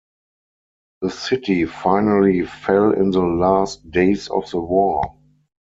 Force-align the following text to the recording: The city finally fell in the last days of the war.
The 1.01 1.11
city 1.11 1.65
finally 1.67 2.43
fell 2.43 2.89
in 2.91 3.11
the 3.11 3.19
last 3.19 3.91
days 3.91 4.29
of 4.29 4.49
the 4.49 4.59
war. 4.59 5.15